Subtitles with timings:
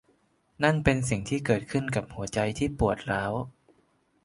[0.63, 3.33] นั่นเป็นสิ่งที่เกิดขึ้นกับหัวใจที่ปวดร้าว